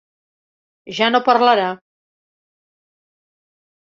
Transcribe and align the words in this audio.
Ja 0.99 1.09
no 1.09 1.19
parlarà. 1.27 1.67